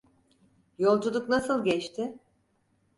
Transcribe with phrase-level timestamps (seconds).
[0.77, 2.19] Yolculuk nasıl geçti?